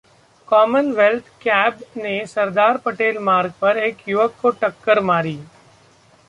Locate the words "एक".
3.77-3.97